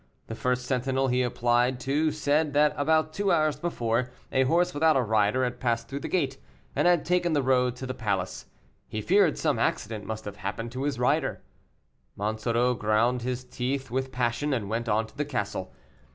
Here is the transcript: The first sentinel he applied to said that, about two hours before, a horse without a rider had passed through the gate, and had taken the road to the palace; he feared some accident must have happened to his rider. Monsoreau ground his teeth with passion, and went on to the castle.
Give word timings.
The 0.25 0.33
first 0.35 0.65
sentinel 0.65 1.09
he 1.09 1.21
applied 1.21 1.79
to 1.81 2.11
said 2.11 2.53
that, 2.53 2.73
about 2.75 3.13
two 3.13 3.31
hours 3.31 3.57
before, 3.59 4.09
a 4.31 4.41
horse 4.45 4.73
without 4.73 4.97
a 4.97 5.01
rider 5.03 5.43
had 5.43 5.59
passed 5.59 5.87
through 5.87 5.99
the 5.99 6.07
gate, 6.07 6.39
and 6.75 6.87
had 6.87 7.05
taken 7.05 7.33
the 7.33 7.43
road 7.43 7.75
to 7.75 7.85
the 7.85 7.93
palace; 7.93 8.47
he 8.87 8.99
feared 8.99 9.37
some 9.37 9.59
accident 9.59 10.03
must 10.05 10.25
have 10.25 10.37
happened 10.37 10.71
to 10.71 10.85
his 10.85 10.97
rider. 10.97 11.43
Monsoreau 12.15 12.73
ground 12.73 13.21
his 13.21 13.43
teeth 13.43 13.91
with 13.91 14.11
passion, 14.11 14.53
and 14.53 14.69
went 14.71 14.89
on 14.89 15.05
to 15.05 15.15
the 15.15 15.23
castle. 15.23 15.71